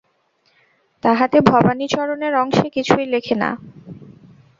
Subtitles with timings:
[1.03, 3.49] তাহাতে ভবানীচরণের অংশে কিছুই লেখে না।